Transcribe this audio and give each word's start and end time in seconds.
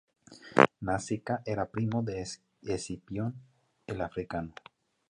Nasica 0.79 1.43
era 1.45 1.67
primo 1.69 2.01
de 2.01 2.25
Escipión 2.63 3.35
el 3.85 4.01
Africano. 4.01 4.55